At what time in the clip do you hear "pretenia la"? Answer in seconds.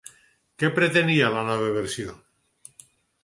0.77-1.43